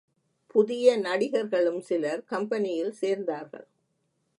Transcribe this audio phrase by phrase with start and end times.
[0.47, 3.67] புதிய நடிகர்களும் சிலர் கம்பெனியில் சேர்ந்தார்கள்.